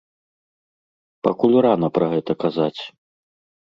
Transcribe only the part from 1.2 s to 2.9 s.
Пакуль рана пра гэта казаць.